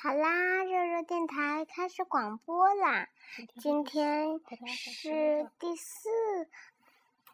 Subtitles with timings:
[0.00, 3.08] 好啦，热热电台开始广播啦！
[3.60, 6.08] 今天是第四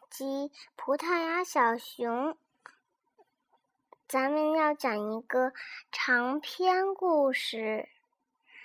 [0.09, 0.25] 集
[0.75, 2.31] 《葡萄牙小熊》，
[4.07, 5.53] 咱们要讲一个
[5.91, 7.87] 长篇故事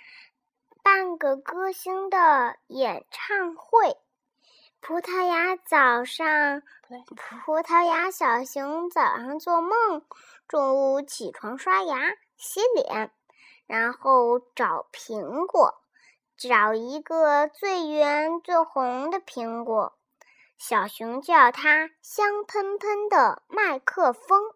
[0.81, 3.97] ——半个歌星的演唱会。
[4.79, 6.63] 葡萄牙早上，
[7.45, 10.03] 葡萄牙小熊早上做梦，
[10.47, 13.11] 中午起床刷牙洗脸。
[13.71, 15.81] 然后找苹果，
[16.35, 19.97] 找一个最圆最红的苹果。
[20.57, 24.53] 小熊叫它香喷喷的麦克风。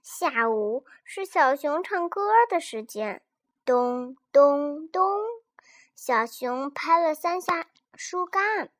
[0.00, 3.20] 下午是小熊唱歌的时间，
[3.64, 5.02] 咚咚咚，
[5.96, 8.70] 小熊拍了三下树干，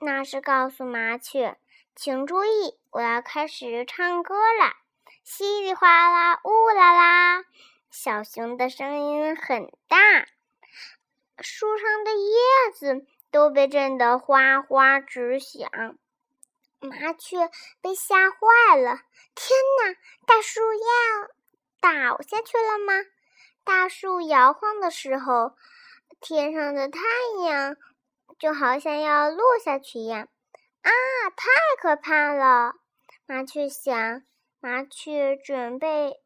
[0.00, 1.56] 那是告诉麻雀，
[1.94, 4.78] 请注意，我要开始唱歌啦！
[5.22, 7.44] 稀里哗啦，呜啦啦。
[7.90, 10.26] 小熊的声音很大，
[11.40, 15.68] 树上的叶子都被震得哗哗直响。
[16.80, 19.00] 麻雀被吓坏了，
[19.34, 19.96] 天哪！
[20.26, 21.28] 大树要
[21.80, 22.92] 倒下去了吗？
[23.64, 25.56] 大树摇晃的时候，
[26.20, 27.00] 天上的太
[27.48, 27.76] 阳
[28.38, 30.28] 就好像要落下去一样。
[30.82, 30.90] 啊，
[31.36, 31.48] 太
[31.80, 32.74] 可怕了！
[33.26, 34.22] 麻雀想，
[34.60, 36.20] 麻雀准备。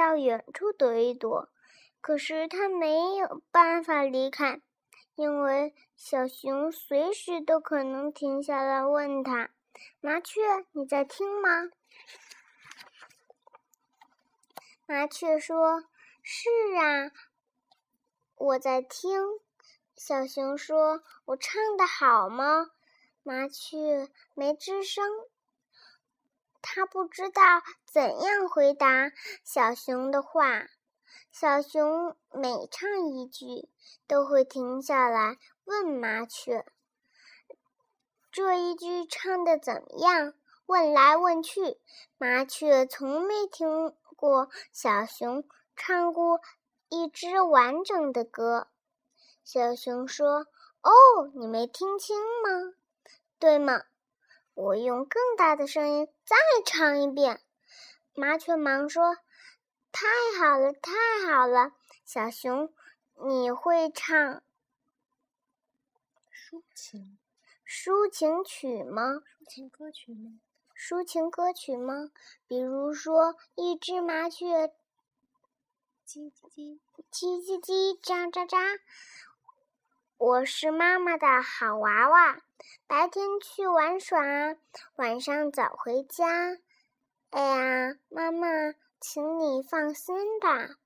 [0.00, 1.50] 到远处躲一躲，
[2.00, 4.62] 可是他没有办法离开，
[5.14, 9.50] 因为小熊随时都可能停下来问他
[10.00, 10.40] ：“麻雀，
[10.72, 11.68] 你在听吗？”
[14.88, 15.84] 麻雀说
[16.24, 16.48] ：“是
[16.78, 17.12] 啊，
[18.36, 19.20] 我在听。”
[19.94, 22.70] 小熊说：“我唱的好吗？”
[23.22, 25.04] 麻雀没吱声。
[26.62, 27.42] 他不知道
[27.84, 29.12] 怎样回答
[29.44, 30.66] 小熊的话。
[31.32, 33.68] 小熊每唱一句，
[34.06, 36.66] 都会停下来问麻雀
[38.32, 40.34] ：“这一句唱的怎么样？”
[40.66, 41.80] 问来问去，
[42.16, 45.44] 麻雀从没听过小熊
[45.74, 46.40] 唱过
[46.88, 48.68] 一支完整的歌。
[49.42, 50.46] 小熊说
[50.82, 50.92] ：“哦，
[51.34, 52.74] 你没听清吗？
[53.40, 53.82] 对吗？”
[54.60, 57.40] 我用更大的声音再唱一遍。
[58.14, 59.16] 麻雀忙说
[59.90, 60.06] ：“太
[60.38, 60.92] 好了，太
[61.26, 61.72] 好了，
[62.04, 62.70] 小熊，
[63.26, 64.42] 你会唱
[66.30, 67.18] 抒情
[67.66, 69.22] 抒情曲吗？
[69.46, 70.38] 抒情歌曲吗？
[70.76, 72.10] 抒情歌曲吗？
[72.46, 74.66] 比如说，一只麻雀
[76.06, 76.78] 叽叽叽，
[77.10, 78.78] 叽叽叽，喳喳喳。
[80.18, 82.42] 我是妈妈的好娃娃。”
[82.86, 84.20] 白天去玩耍，
[84.96, 86.58] 晚上早回家。
[87.30, 88.48] 哎呀，妈妈，
[89.00, 90.76] 请你放心吧。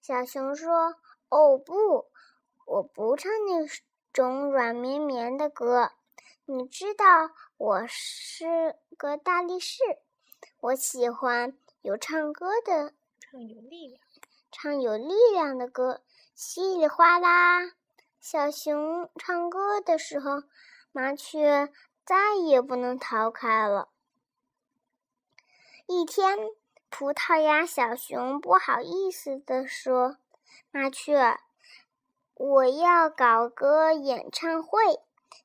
[0.00, 0.96] 小熊说
[1.28, 2.10] ：“哦不，
[2.66, 3.66] 我不唱那
[4.12, 5.92] 种软绵绵的歌。
[6.44, 7.04] 你知道
[7.56, 9.82] 我是个大力士，
[10.60, 14.00] 我喜欢有唱歌的，唱有力量，
[14.52, 16.02] 唱有力量的歌。
[16.34, 17.72] 稀里哗啦，
[18.20, 20.42] 小熊唱歌的时候。”
[20.92, 21.68] 麻雀
[22.04, 23.88] 再也不能逃开了。
[25.86, 26.36] 一天，
[26.90, 30.16] 葡萄牙小熊不好意思地说
[30.70, 31.38] ：“麻雀，
[32.34, 35.00] 我要搞个演唱会，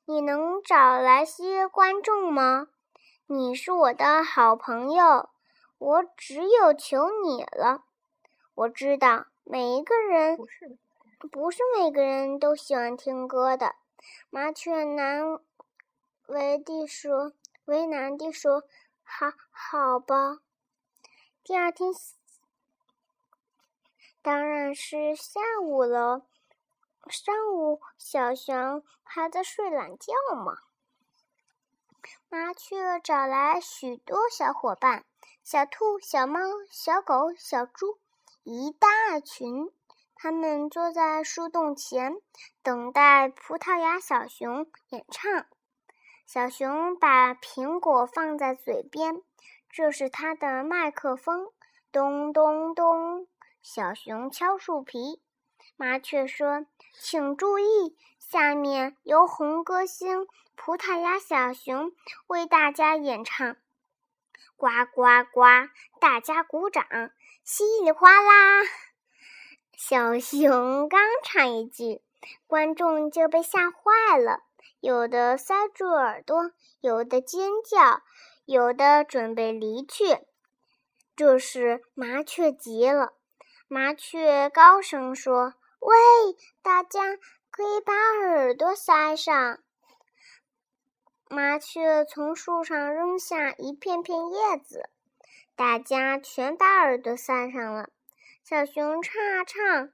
[0.06, 2.68] 你能找来些观众吗？
[3.26, 5.28] 你是我的好朋友，
[5.78, 7.84] 我只有求你了。
[8.54, 10.78] 我知道每一个人不是
[11.30, 13.76] 不是每个人都喜欢听歌的。”
[14.30, 15.38] 麻雀难
[16.26, 17.32] 为地说
[17.66, 18.64] ：“为难地说，
[19.02, 20.40] 好好吧。”
[21.44, 21.92] 第二天，
[24.22, 26.26] 当然是下午了。
[27.08, 30.56] 上午，小熊还在睡懒觉嘛。
[32.28, 35.04] 麻雀找来许多小伙伴：
[35.42, 36.40] 小兔、小猫、
[36.70, 37.98] 小狗、小猪，
[38.42, 39.70] 一大群。
[40.24, 42.16] 他们坐在树洞前，
[42.62, 45.44] 等待葡萄牙小熊演唱。
[46.24, 49.22] 小熊把苹果放在嘴边，
[49.68, 51.48] 这是它的麦克风。
[51.92, 53.28] 咚咚咚，
[53.60, 55.20] 小熊敲树皮。
[55.76, 56.64] 麻雀说
[56.98, 60.26] ：“请注意，下面由红歌星
[60.56, 61.92] 葡萄牙小熊
[62.28, 63.56] 为大家演唱。”
[64.56, 65.68] 呱呱呱，
[66.00, 66.82] 大家鼓掌，
[67.44, 68.62] 稀里哗啦。
[69.76, 72.00] 小熊刚唱一句，
[72.46, 74.40] 观众就被吓坏了，
[74.80, 78.02] 有的塞住耳朵，有的尖叫，
[78.44, 80.20] 有的准备离去。
[81.16, 83.14] 这时，麻雀急了，
[83.68, 85.96] 麻雀高声说：“喂，
[86.62, 87.16] 大家
[87.50, 89.58] 可以把耳朵塞上。”
[91.28, 94.88] 麻雀从树上扔下一片片叶子，
[95.56, 97.90] 大家全把耳朵塞上了。
[98.44, 99.90] 小熊唱啊唱，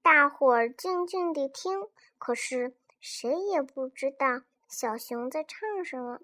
[0.00, 1.86] 大伙儿静静地听，
[2.16, 6.18] 可是谁也不知道小熊在唱什么。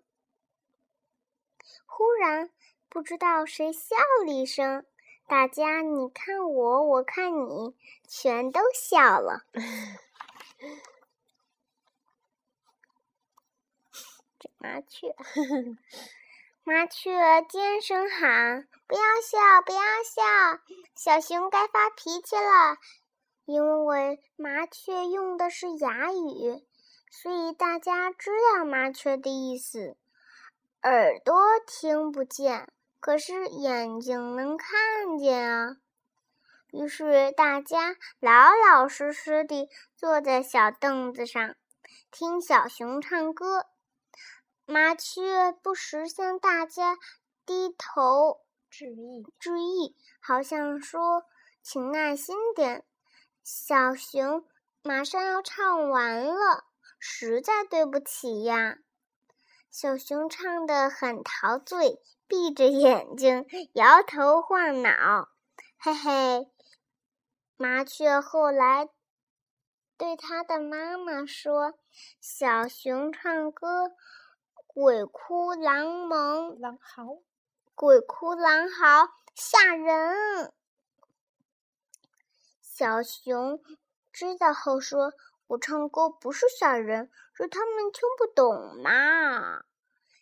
[1.85, 2.51] 忽然，
[2.89, 3.95] 不知道谁笑
[4.25, 4.87] 了一声，
[5.27, 7.77] 大家你看我，我看你，
[8.09, 9.45] 全都笑了。
[14.39, 15.15] 这麻雀，
[16.69, 17.13] 麻雀
[17.49, 20.61] 尖声喊：“不要笑，不要笑！
[20.97, 22.77] 小熊该发脾气了。”
[23.47, 26.67] 因为麻雀用的是哑语，
[27.09, 29.97] 所以大家知道麻雀的意思。
[30.83, 32.69] 耳朵听不见，
[32.99, 35.77] 可是眼睛能看见啊。
[36.73, 41.55] 于是大家老老实实地坐在小凳子上，
[42.11, 43.67] 听小熊唱歌。
[44.67, 46.99] 麻雀不时向大家
[47.47, 51.25] 低头致意，致意，好像说
[51.63, 52.85] ：“请耐心点，
[53.45, 54.45] 小熊
[54.83, 56.65] 马上要唱完了，
[56.99, 58.79] 实在对不起呀。”
[59.71, 65.29] 小熊唱得很陶醉，闭着眼睛，摇头晃脑。
[65.79, 66.51] 嘿嘿，
[67.57, 68.89] 麻雀后来
[69.97, 71.79] 对它的妈妈说
[72.21, 73.93] ：“小熊唱歌，
[74.77, 77.23] 鬼哭狼蒙，狼嚎，
[77.75, 80.53] 鬼哭狼嚎，吓人。”
[82.61, 83.63] 小熊
[84.13, 85.15] 知道后说。
[85.47, 89.63] 我唱歌不是吓人，是他们听不懂嘛。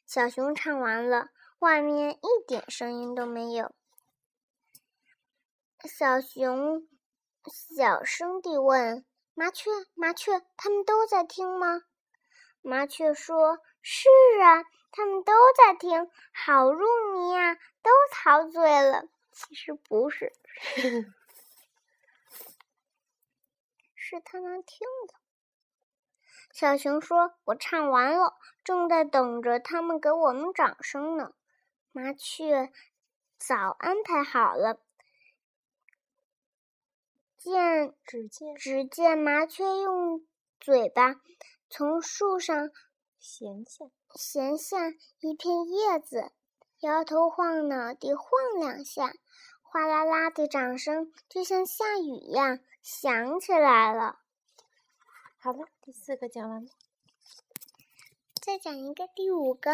[0.06, 3.74] 小熊唱完了，外面一点声音都没有。
[5.82, 6.86] 小熊
[7.74, 11.82] 小声地问麻雀：“麻雀，他们都在听吗？”
[12.60, 14.08] 麻雀说：“是
[14.40, 20.32] 啊，他们都在听，好入迷呀，都陶醉了。”其实不是。
[23.94, 24.78] 是他们听
[25.08, 25.14] 的。
[26.50, 31.34] 小熊说：“我唱完了，正在等着他们给我们掌声呢。”
[31.92, 32.72] 麻雀
[33.38, 34.80] 早安排好了。
[37.36, 40.26] 见只见只见麻雀用
[40.58, 41.16] 嘴巴
[41.68, 42.70] 从树上
[43.24, 44.90] 衔下闲下
[45.20, 46.30] 一片叶子，
[46.80, 48.28] 摇头晃脑地晃
[48.60, 49.14] 两下，
[49.62, 52.60] 哗啦啦的掌声就像下雨一样。
[52.82, 54.18] 响起来了，
[55.38, 56.70] 好了，第四个讲完了，
[58.42, 59.70] 再讲一个第五个。